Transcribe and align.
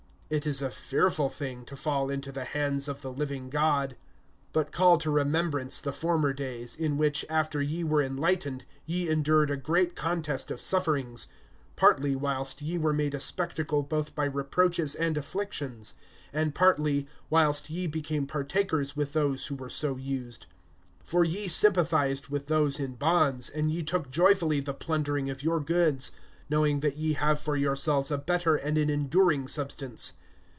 (31)It 0.31 0.47
is 0.47 0.61
a 0.61 0.69
fearful 0.71 1.27
thing 1.27 1.65
to 1.65 1.75
fall 1.75 2.09
into 2.09 2.31
the 2.31 2.45
hands 2.45 2.87
of 2.87 3.01
the 3.01 3.11
living 3.11 3.49
God. 3.49 3.97
(32)But 4.53 4.71
call 4.71 4.97
to 4.99 5.11
remembrance 5.11 5.77
the 5.81 5.91
former 5.91 6.31
days, 6.31 6.73
in 6.73 6.97
which, 6.97 7.25
after 7.29 7.61
ye 7.61 7.83
were 7.83 8.01
enlightened, 8.01 8.63
ye 8.85 9.09
endured 9.09 9.51
a 9.51 9.57
great 9.57 9.93
contest 9.93 10.49
of 10.49 10.61
sufferings; 10.61 11.27
(33)partly, 11.75 12.15
whilst 12.15 12.61
ye 12.61 12.77
were 12.77 12.93
made 12.93 13.13
a 13.13 13.19
spectacle 13.19 13.83
both 13.83 14.15
by 14.15 14.23
reproaches 14.23 14.95
and 14.95 15.17
afflictions; 15.17 15.95
and 16.31 16.55
partly, 16.55 17.07
whilst 17.29 17.69
ye 17.69 17.85
became 17.85 18.25
partakers 18.25 18.95
with 18.95 19.11
those 19.11 19.47
who 19.47 19.55
were 19.55 19.67
so 19.69 19.97
used. 19.97 20.45
(34)For 21.05 21.29
ye 21.29 21.47
sympathized 21.49 22.29
with 22.29 22.45
those 22.47 22.79
in 22.79 22.95
bonds, 22.95 23.49
and 23.49 23.69
ye 23.69 23.83
took 23.83 24.09
joyfully 24.09 24.61
the 24.61 24.73
plundering 24.73 25.29
of 25.29 25.43
your 25.43 25.59
goods, 25.59 26.13
knowing 26.49 26.79
that 26.79 26.95
ye 26.97 27.13
have 27.13 27.37
for 27.39 27.55
yourselves 27.57 28.11
a 28.11 28.17
better 28.17 28.55
and 28.55 28.77
an 28.77 28.89
enduring 28.89 29.45
substance. 29.47 30.13